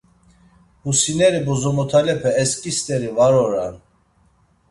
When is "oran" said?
3.45-3.75